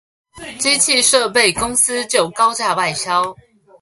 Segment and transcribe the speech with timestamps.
[0.57, 3.35] 機器設備公司就高價外銷